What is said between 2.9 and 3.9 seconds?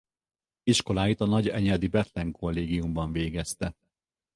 végezte.